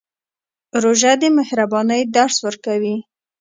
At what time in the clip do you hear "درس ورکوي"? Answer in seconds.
2.15-2.95